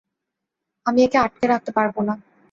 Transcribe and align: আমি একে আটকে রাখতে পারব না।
আমি 0.85 0.99
একে 1.03 1.17
আটকে 1.17 1.45
রাখতে 1.47 1.71
পারব 1.77 1.95
না। 2.07 2.13